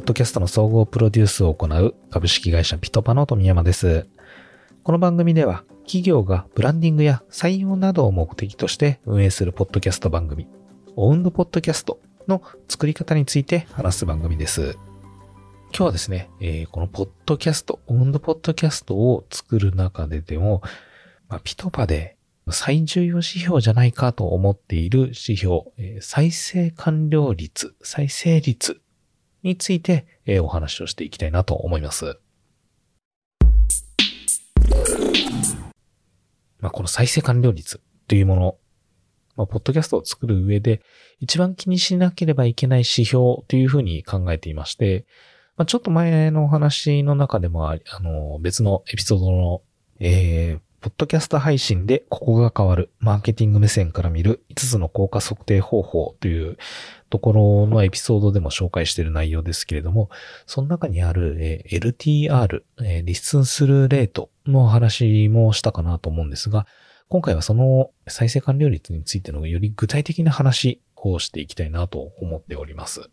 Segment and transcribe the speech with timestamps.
[0.00, 4.08] ポッドキャストの総合プロデュースを行う株式会社ピトパの富山です。
[4.82, 10.48] この番組では企業がブランディングや採用などを目的として運営するポッドキャスト番組、
[10.96, 14.78] オウンドポッドキャストの作り方について話す番組です。
[15.68, 20.62] 今日はですね、えー、このポッドキャスト、オウンドポッドキャストを作る中ででも、
[21.28, 22.16] まあ、ピトパで
[22.48, 25.64] 最重要指標じゃないかと思っている指標、
[26.00, 28.80] 再生完了率、再生率
[29.42, 30.06] について
[30.42, 32.18] お話をしていきたいなと思います。
[36.60, 38.56] まあ、この再生完了率というもの、
[39.36, 40.82] まあ、ポッドキャストを作る上で
[41.18, 45.06] 一番気にしなければいけない指標というふうに考えていまして、
[45.56, 49.62] まあ、ちょっと前のお話の中でもあの、別のエピソードの、
[50.00, 56.56] えー、ポッドキャスト配信でここが変わる、マーケティング目線から見る5つの効果測定方法という
[57.10, 60.08] ところのエピソードでも紹介している内容ですけれども、
[60.46, 61.36] その中にある、
[61.68, 66.66] LTR、え listen through rate の話もしたかなと思うんですが、
[67.10, 73.10] 今回はその再生完了率についてのより具体的な話をしていきたいなと思っております。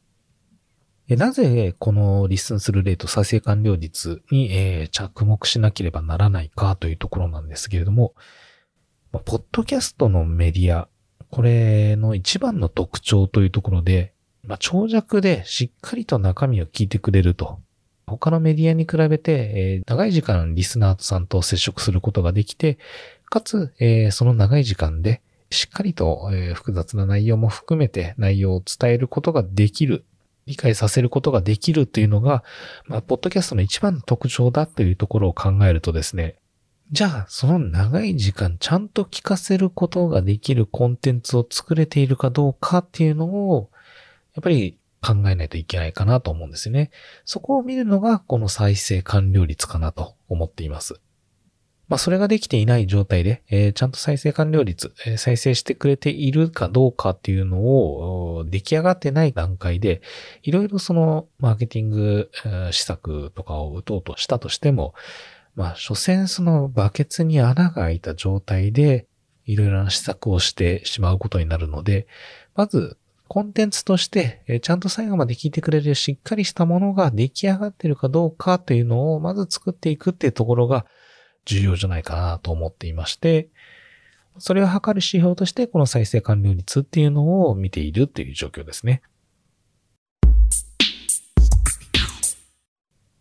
[1.16, 8.14] なぜこの listen through rate 再生完了率に、え着目しなければならないかというところなんですけれども、
[9.12, 10.90] ポッドキャストのメディア、
[11.32, 17.60] これの一番の特徴というところで、まあ、長尺でしっかりと中身を聞いてくれると。
[18.06, 22.78] 他のメディアに比べて、えー、長い時間リスナーさんと接触することができて、
[23.30, 30.06] かつ、えー、その長い時間でしっかりと、えー、複雑な内容も含めて内容を伝えることができる
[30.48, 32.44] 理解させることができるというのが、
[32.86, 36.38] まあ、ポッドキャストの一番の特徴だというところを考えるとですね、
[36.90, 43.70] じゃあ、その長い時間ちゃんと聞かせることができるコンテンツを作れているかどうかっていうのを、
[44.36, 46.92] やっぱり考えないといけないかなと思うんですよね。
[47.26, 51.02] そこを見るのがこの再生完了率かなと思っています。
[51.88, 60.02] まあ、それができていない状態で、えー、ちゃんと再生完了率、えー、再生してくれているかどうかっていうのを出来上がってない段階で、
[60.44, 64.94] いろいろそのマーケティング、えー、施策とかを打とうとしたとしても、
[65.56, 69.08] まあ、所詮そのバケツに穴が開いた状態で、
[69.46, 72.06] いろいろな施策をしてしまうことになるので、
[72.54, 72.98] まず、
[73.30, 80.86] コンテンツとして、えちゃんと最後まで聞いてくれるしっかりしたものが出来上がってるかどうかというのをまず作っていくっていうところが、
[81.48, 83.48] 重要じゃないかなと思っていまして、
[84.38, 89.02] それを測る指標として、この再生完了率っていうのを見ているっていう状況ですね。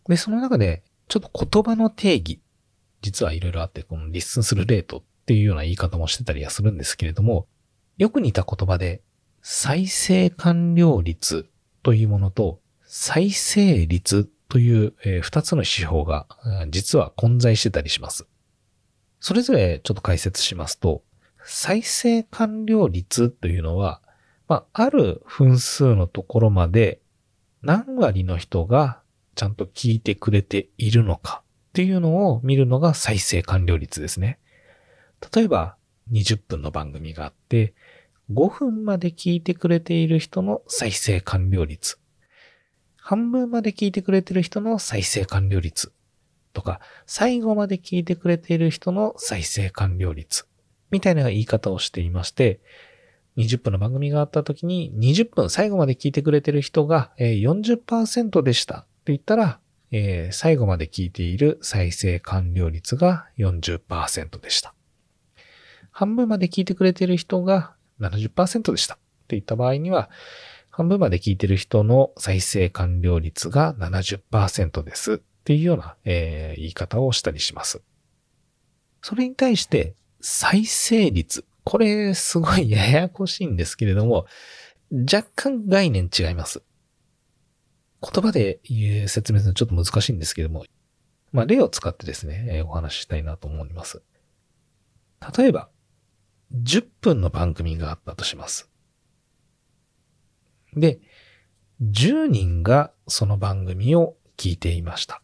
[0.07, 2.41] で、その中で、ちょっと言葉の定義、
[3.01, 7.47] 実はいろいろあって、この listen through rate っていうような言い方もしてたりはするんですけれども、
[7.97, 9.01] よく似た言葉で、
[9.41, 11.49] 再生完了率
[11.81, 16.25] というものと、再生率という二つの指標が
[16.69, 18.27] 実は混在してたりします。
[19.19, 21.03] それぞれちょっと解説しますと、
[21.43, 24.01] 再生完了率というのは、
[24.47, 27.01] まあ、ある分数のところまで
[27.61, 29.01] 何割の人が
[29.35, 34.39] ちゃんと聞いてくれているのかっていうのを見るのが再生完了率ですね。
[35.33, 35.75] 例えば
[36.11, 37.73] 20分の番組があって、
[38.31, 41.99] 5分まで聞いてくれている人の再生完了率。
[43.07, 45.93] 半分まで聞いてくれてる人の再生完了率
[46.51, 50.45] とか、最後まで聞いてくれている人の再生完了率
[50.91, 52.59] みたいな言い方をしていまして、
[53.37, 59.59] 20分の番組があった時に20分最後まで聞いてくれてる人が40%でしたと言ったら、
[59.91, 64.73] えー、最後まで聞いている再生完了率が40%でした。
[65.91, 68.97] 半分まで聞いてくれてる人が70%でしたっ
[69.29, 70.09] て言った場合には、
[70.77, 77.81] 半分まで聞いてる人の再生完了率が70%ですっていうような、えー、言い方をしたりします。
[79.01, 81.45] それに対して、再生率。
[81.63, 84.27] これ、すごい ややこしいんですけれども、
[84.91, 86.61] 若干概念違います。
[88.03, 88.59] 言葉で
[89.07, 90.63] 説明するのちょっと難しいんですけども、
[91.31, 94.03] まあ、例を使ってですね、お話ししたいなと思います。
[95.35, 95.69] 例えば、
[96.53, 98.69] 10分の番組があったとします。
[100.75, 100.99] で、
[101.81, 105.21] 10人がその番組を聞いていました。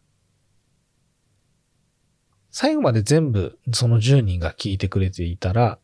[2.50, 5.78] 最後まで全部その10人が聞いてくれていたら、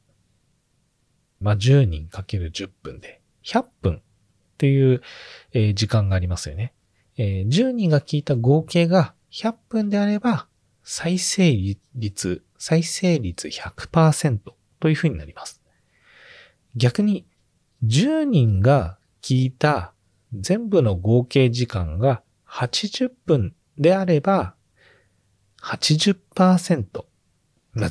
[1.40, 4.00] まあ、10人かける10分で100分っ
[4.58, 5.02] ていう、
[5.52, 6.74] え時間がありますよね、
[7.16, 7.44] え。
[7.48, 10.46] 10人が聞いた合計が100分であれば、
[10.84, 11.56] 再生
[11.94, 14.38] 率、再生率100%
[14.80, 15.62] というふうになります。
[16.76, 17.26] 逆に、
[17.84, 19.92] 10人が聞いた
[20.32, 24.54] 全部の合計時間が80分であれば、
[25.62, 27.04] 80%。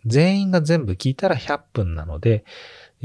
[0.05, 2.43] 全員が全部聞いたら100分なので、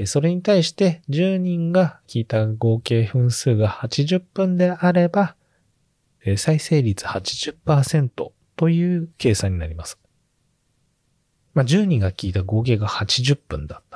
[0.07, 5.37] それに対して10人が聞いた合計分数が80分であれば、
[6.37, 9.99] 再生率80%という計算になります。
[11.55, 13.94] まあ、10人が聞いた合計が80分だった。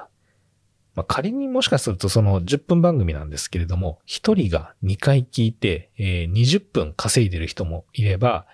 [0.99, 8.47] まあ、仮にもしかするとその10分番組なんですけれども、1人が2回聞いて、えー、20分稼いでる人もいれば、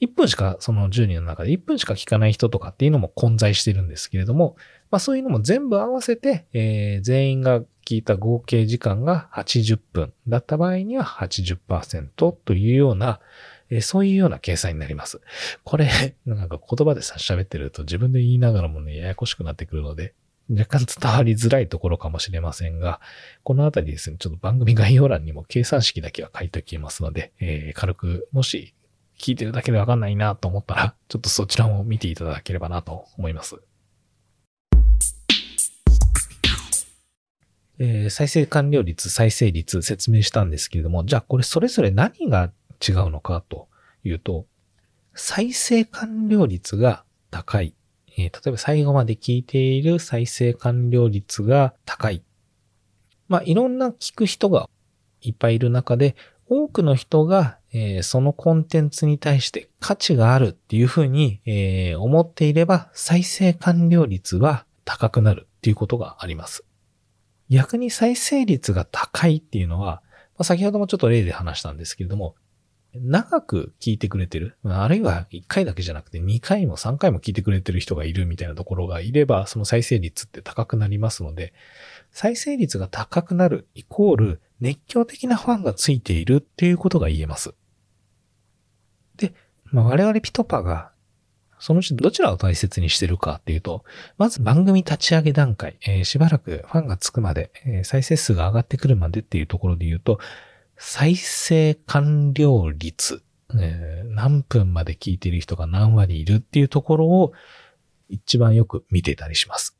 [0.00, 4.54] 1分しかその10人の中で1分しか聞かない人とかっていうのも混在してるんですけれども、
[4.92, 12.08] まあそういうのも全部合わせて、えー、全員が聞いた合計時間が80分だった場合には80%
[12.44, 13.18] というような、
[13.70, 15.20] えー、そういうような計算になります。
[15.64, 15.88] これ、
[16.26, 20.14] なんか言葉でさ、喋ってると自分で言いながらもね、ややこしくなってくるので、
[20.48, 23.00] 若干伝わりづらいところかもしれませんが、
[23.42, 28.74] このあたりですね、ちょっと番組概要欄にも計算式だけは書いておきますので、えー、軽く、もし
[29.18, 33.56] 聞いてるだけでわかんないなと思ったら、 ちょっとそちらも見ていただければなと思います。
[37.78, 42.52] えー、再生完了率、再生率説明したんですけれども、じゃあこれそれぞれ何が
[42.86, 43.68] 違うのかと
[44.04, 44.46] いうと、
[45.14, 47.74] 再生完了率が高い
[48.16, 52.22] え、例えば最後まで聞いている再生完了率が高い。
[53.28, 54.68] まあ、いろんな聞く人が
[55.20, 56.16] いっぱいいる中で、
[56.48, 66.64] 多くの人が、え、そのコンテンツに対して価値があるっていうふうに、え、思っていれば、再生完了率は高くなるっていうことがあります。
[67.48, 70.02] 逆に再生率が高いっていうのは、
[70.36, 72.34] まあ、先ほどもちょっと例で話したんですけれども、
[73.02, 81.52] 長く聞いてくれてる、あるいは1回だけじゃなくて2回も3回も聞いてくれてる人がいるみたいなところがいれば、その再生率って高くなりますので、
[82.12, 87.54] 再生率が高くなるイコール熱狂的なファンがついているっていうことが言えます。
[89.16, 89.34] で、
[89.66, 90.90] まあ、我々ピトパが
[91.58, 93.84] そのうちどちらを大切にしてるかっていうと、
[94.18, 100.18] まず番組立ち上げ段階、えー、しばらくファンがつくまで、えー、再生数が上がってくるまでっていうところで言うと、
[100.76, 103.22] 再生完了率、
[103.58, 107.32] えー、何分まで聞いてる人が何割いるっていうところを
[108.08, 109.76] 一番よく見てたりします。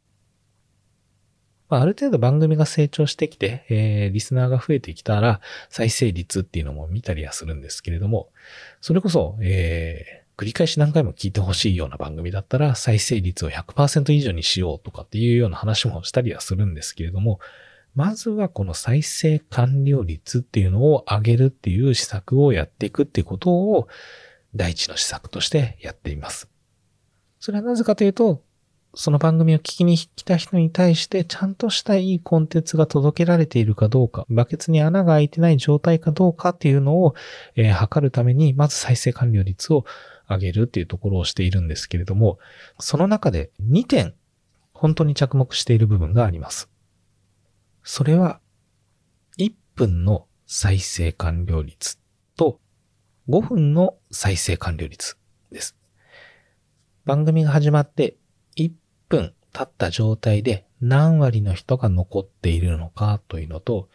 [1.68, 8.30] まあ、ある程度番組が成長してきて、えー、リスナーが増えてきたら、再生率っていうのも見たりはするんですけれども、
[8.80, 17.40] それこそ、えー、繰り返し何回も聞いてほしいような番組だったら、再生率を100%以上にしようとかっていうような話もしたりはするんですけれども、
[17.96, 23.88] まずはこの再生完了率っていうのを上げるっていう施策をやっていくっていうことを
[24.54, 26.48] 第一の施策としてやっています。
[27.40, 28.42] それはなぜかというと、
[28.94, 37.14] その番組を聞きに来た人に対してちゃんとしたいいコンテンツが届けられているかどうか、バケツに穴が開いてない状態かどうかっていうのを、
[37.56, 39.86] えー、測るために、まず再生完了率を
[40.28, 42.38] 上げるっていうところをしているんですけれども、
[42.78, 44.14] その中で2点、
[44.72, 46.68] 本当に着目している部分があります。
[47.88, 48.40] それは、
[49.38, 52.00] 1分の再生完了率
[52.36, 52.58] と
[53.28, 55.16] 5分の再生完了率
[55.52, 55.76] です。
[57.04, 58.16] 番組が始まって
[58.56, 58.72] 1
[59.08, 63.88] 分経った状態で何割の人が残っているのかというのと、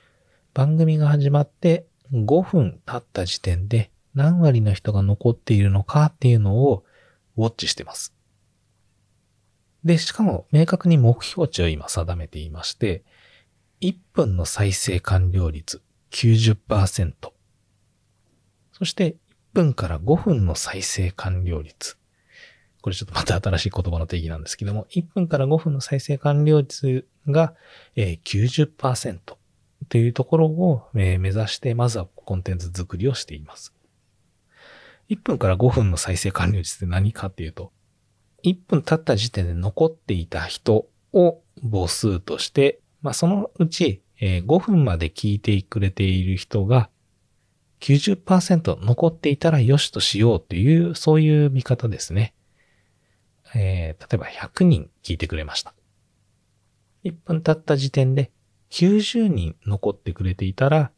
[0.54, 6.86] 番組が始まって5分経った時点で何割の人が残っているのかっていうのを
[7.36, 8.14] ウォッチしてます。
[9.84, 13.04] で、しかも明確に目標値を今定めていまして、
[13.82, 17.14] 1分の再生完了率90%。
[18.72, 19.16] そして1
[19.54, 21.98] 分から5分の再生完了率。
[22.82, 27.54] これちょっとまた新しい言葉の定義なんですけども、1分から5分の再生完了率が
[27.96, 29.20] 90%
[29.90, 33.74] というところを目指して、まずはコンテンツ作りをしています。
[35.10, 37.72] 1分から5分の再生完了率って何かっていうと、
[38.44, 46.90] 1分経った時点で残っていた人を母数としてまあ、そのうち、え、5分まで聞いてくれている人が
[47.82, 52.34] 90%残っていたら良しとしようという、そういう見方ですね。
[53.56, 55.74] えー、例えば100人聞いてくれました。
[57.04, 58.30] 1分経った時点で
[58.70, 60.92] 90人残ってくれていたら、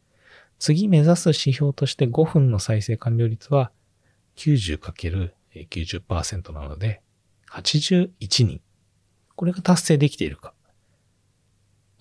[0.60, 3.72] 次目指す指標として5分の再生完了率は
[4.36, 7.02] 90×90% なので、
[7.50, 8.60] 81人。
[9.36, 10.54] これが達成できているか。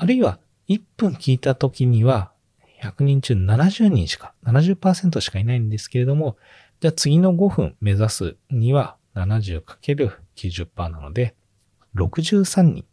[0.02, 2.32] あるいは1分聞いた時には
[2.82, 6.36] 100人中70人しか、70%しかいないんですけれども、
[6.80, 11.36] じゃあ次の5分目指すには 70×90% なので、
[11.94, 12.84] 63人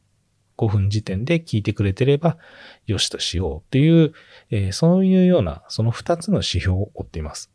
[0.56, 2.38] 5分時点で聞いてくれてれば
[2.86, 4.14] よしとしようという、
[4.52, 7.50] えー、そういうようなその2つの指標を追っています。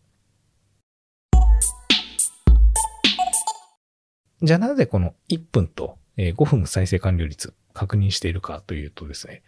[4.42, 9.43] じゃあなぜこの1分と5分再生完了率確認しているかというとですね、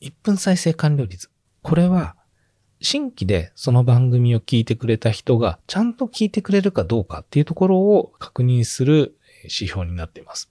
[0.00, 1.30] 1分再生完了率。
[1.62, 2.16] これは
[2.80, 10.50] 新規でその番組を聞いてくれた人がちゃんと聞いてくれるかどうかっていうところを確認する指標になっています。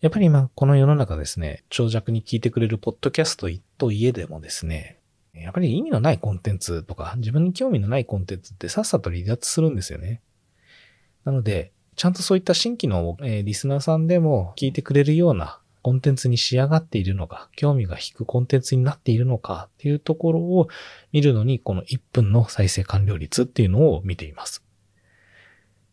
[0.00, 5.00] やっぱり今この世の中ですね、長尺に聞いてくれるポッドキャストといえでもですね、
[5.34, 10.22] やっぱり意味のないコンテンツとか自分に興味のないコンテンツってさっさと離脱するんですよね。
[11.24, 20.68] なので、ちゃんとそういった新規の、えリスナーさんでも聞いてくれるようなコンテンツに仕上がっているのか、興味が引くコンテンツになっているのかっていうところを
[21.12, 24.62] 見るのに、この1分の再生完了率っていうのを見ています。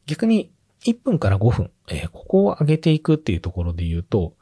[0.05, 0.51] 逆に、
[0.83, 4.33] 1分から5分、えー、ここを上げていくっていうところで言うと、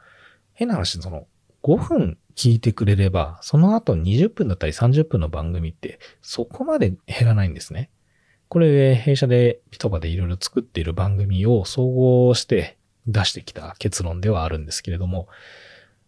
[0.53, 1.27] 変な話、その、
[1.63, 7.91] 5分聞いてくれれば、その後20分だったり30分の番組ってそこまで減らないんですね。
[8.51, 12.77] これ、弊社でピトバでいろいろ作っている番組を総合して
[13.07, 15.29] 出してきた結論ではあるんですけれども、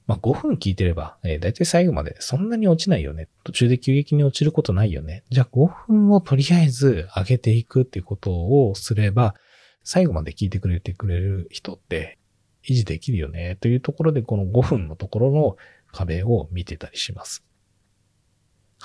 [0.07, 3.29] まあ、5分聞いてれば、えー、だいたい最後までそんなに落ちないよね。
[3.45, 5.23] 途中で急激に落ちることないよね。
[5.29, 9.35] じゃあ5分をとりあえず上げていくっていうことをすれば、
[9.85, 12.17] 最後まで聞いてくれてくれる人って
[12.67, 13.55] 維持できるよね。
[13.61, 15.55] というところで、この5分のところの
[15.93, 17.45] 壁を見てたりします。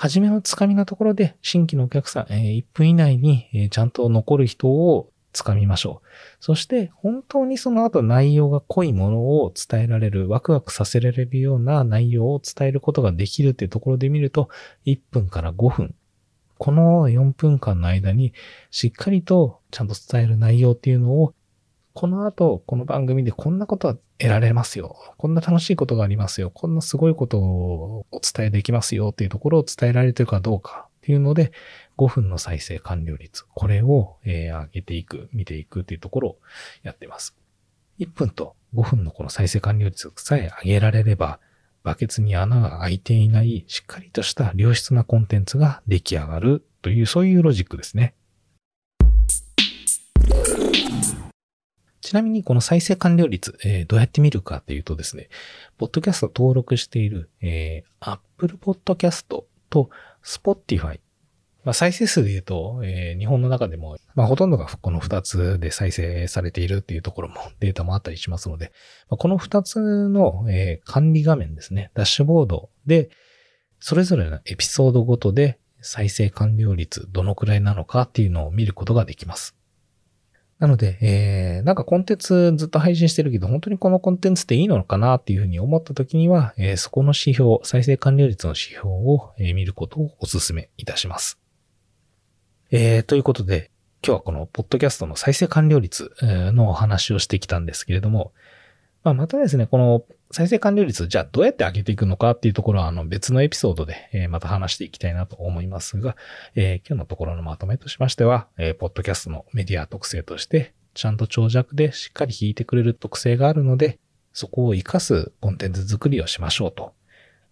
[0.00, 6.07] はじめのつかみのところで新規のお客さん、え、1分以内に、ちゃんと残る人をつかみましょう。
[6.38, 14.50] そして本当にその後内容が濃いものを伝えられる、ワクワクさせられるような内容を伝えることができるっていうところで見ると、
[14.87, 15.97] 1分から5分。
[16.59, 18.33] この4分間の間に
[18.71, 21.35] しっかりとちゃんと伝える内容っていうのを、
[21.93, 24.96] この後、この番組でこんなことは得られますよ。
[25.16, 26.50] こんな楽しいことがありますよ。
[26.50, 31.52] こんなすごいことをお伝えできますよっていうところを伝えられてるかどうかっていうので、
[31.96, 36.38] 5分の再生完了率、これを、えー、上げていく、見ていくっていうところを
[36.82, 37.37] やってます。
[38.00, 41.38] 1分と5分のこの再生完了率さえ上げられれば、
[41.84, 48.14] バケツに穴が開いていない、しっかりとした良質なコンテンツが出来上がるという、そういうロジックですね。
[52.08, 55.28] ちなみにこの再生完了率、えー、どうやって見るかっていうとですね、
[55.76, 59.26] ポッドキャスト登録している、えー、Apple Podcast
[59.68, 59.90] と
[60.24, 61.00] Spotify
[61.64, 68.72] まあ、再生数で言うと、えー、日本の中でも、まあ、ほとんどがこの2つで再生されているっていうところも データもあったりしますので、
[69.10, 73.10] まあ、この2つの、えー、管理画面ですね、ダッシュボードで、
[73.80, 79.57] それぞれのエピソードごとで再生完了率どのくらいなのかっていうのを見ることができます。
[80.58, 91.38] なので、えー、なんかコンテンツずっと配信してるけど、本当にこのコンテンツっていいのかなっていうふうに思った時には、えー、そこの指標、再生完了率の指標を、えー、見ることをお勧めいたします。
[92.70, 93.70] えー、ということで、
[94.04, 98.32] 今日はこのポッドキャストの再生完了率のお話をしてきたんですけれども、
[99.05, 106.17] まあ、またですね、この再生完了率、じゃあどうやって上げていくのかっていうところは、あの別のエピソードで、えまた話していきたいなと思いますが、
[106.55, 113.99] え、今日のところのまとめとしましては、えー、ポッドキャストのメディア特性として、ちゃんと長尺でしっかり弾いてくれる特性があるので、
[114.33, 116.93] そこを活かすコンテンツ作りをしましょうと。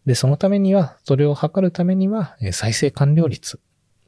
[0.05, 3.59] で、そのためには、それを測るためには、再生完了率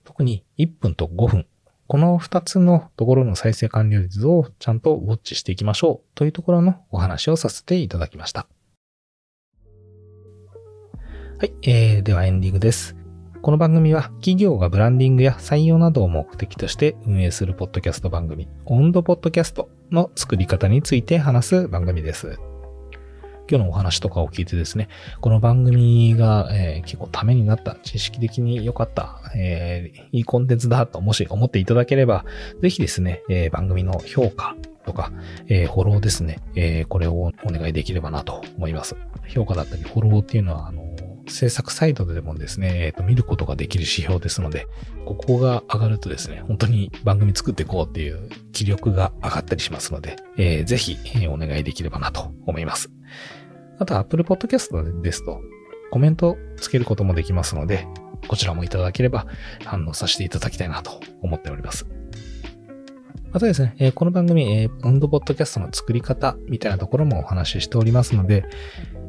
[0.04, 1.47] 特に1分と5分。
[1.88, 8.47] この2つのところの再生完了率をちゃんとウォッチしていきましょうというところのお話をさせていただきました。
[11.38, 12.95] はい、えー、ではエンディングです。
[13.40, 22.38] この番組は企業がブランディングや採用などを目的として運営するポッドキャスト番組、温度ポッドキャストの作り方について話す番組です。
[23.50, 24.88] 今日のお話とかを聞いてですね、
[25.20, 32.26] この番組が、えー、結構ためになった、知識的に良かった、えー、いいコンテンツだともし思っていただければ、
[32.60, 35.12] ぜひですね、えー、番組の評価とか、
[35.48, 38.96] えフォローですね、えこれをお願いできればなと思います。
[39.28, 40.88] 評価だったりフォローっていうのは、あの
[41.30, 44.66] 制作サイトでもですね、えっ、と、見ることができる指標ですので、
[45.04, 52.90] ここが上がるとですね、本当に番組作っていこうっていう気力が上がったりしますので、えー、ぜひ、え、お願いできればなと思います。
[53.78, 55.40] あと Apple Podcast ですと
[55.90, 57.87] コメントつけることもできますので、
[58.28, 59.26] こちらもいただければ
[59.64, 61.87] 反応させていただきたいなと思っております。
[63.30, 68.44] またですね、え、この番組、えー、温度ポッドキャストの作り方みたいなところもお話ししておりますので、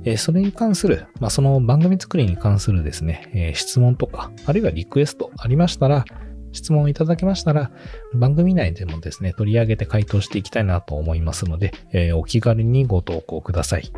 [0.03, 6.03] え、それに関する、まあ、その番組作りに関するですね、え、質問とか、あるいはリクエストありましたら、
[6.51, 7.71] 質問いただけましたら、
[8.13, 13.89] 番組内でもですね、取り上げて回答していきたいなと思いますので、え、お気軽にご投稿ください。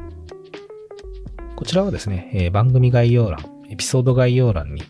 [1.62, 3.38] こちらはですね、え、番組概要欄、
[3.70, 4.82] エピソード概要欄に、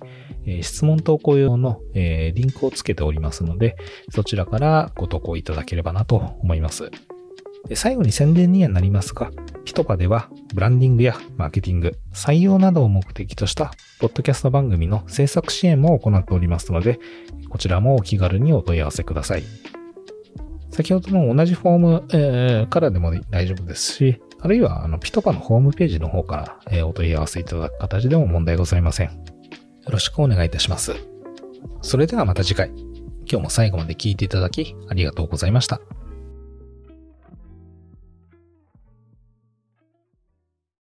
[0.45, 3.75] え、質問投稿用の、え、リンクをつけておりますので、
[4.09, 6.89] そちらからご投稿いただければなと思います。
[7.75, 9.31] 最後に宣伝にはなりますが、
[9.65, 17.01] ピトパではブランディングやマーケティング、採用などを目的としたポッドキャスト番組の制作支援も行っておりますので、
[17.49, 19.43] こちらもお気軽にお問い合わせください。
[20.69, 29.07] 先ほどの同じフォーム、えー、からでも大丈夫ですし、あるいはあのピトパのホームページの方から、えー、お問い合わせいただく形でも問題ございません。
[29.07, 29.13] よ
[29.89, 30.95] ろしくお願いいたします。
[31.81, 32.69] それではまた次回。
[33.31, 35.79] 今日も最後まで聴いていただきありがとうございました。